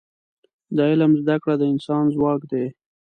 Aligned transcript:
د 0.75 0.77
علم 0.89 1.11
زده 1.21 1.35
کړه 1.43 1.55
د 1.59 1.63
انسان 1.73 2.03
ځواک 2.15 2.41
دی. 2.51 2.65